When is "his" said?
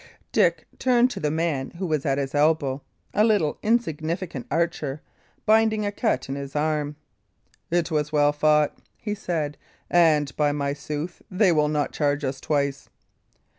2.17-2.33, 6.33-6.55